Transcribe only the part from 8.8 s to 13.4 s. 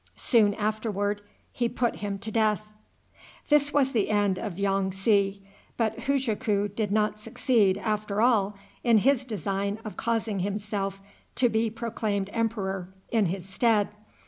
in his design of causing himself to be proclaimed emperor in